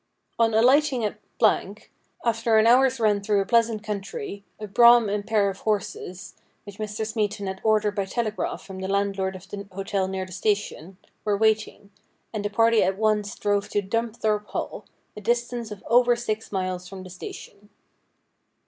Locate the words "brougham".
4.65-5.09